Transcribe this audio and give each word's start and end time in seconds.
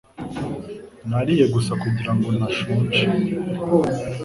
Nariye 1.09 1.45
gusa 1.53 1.71
kugirango 1.81 2.27
ntashonje 2.37 3.01